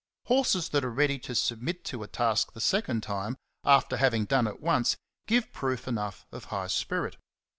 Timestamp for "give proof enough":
5.27-6.25